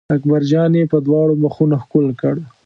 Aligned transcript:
اکبر 0.15 0.41
جان 0.51 0.71
یې 0.79 0.83
په 0.91 0.97
دواړو 1.07 1.33
مخونو 1.43 1.75
ښکل 1.83 2.07
کړ. 2.21 2.35